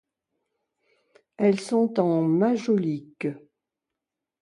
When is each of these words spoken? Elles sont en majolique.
Elles 1.37 1.59
sont 1.59 1.99
en 1.99 2.23
majolique. 2.23 3.27